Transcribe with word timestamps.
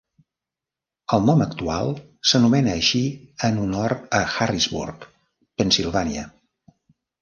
El 1.17 1.21
nom 1.25 1.43
actual 1.45 1.93
s'anomena 2.31 2.75
així 2.79 3.03
en 3.51 3.63
honor 3.67 3.97
a 4.23 4.27
Harrisburg, 4.35 5.09
Pennsilvània. 5.61 6.31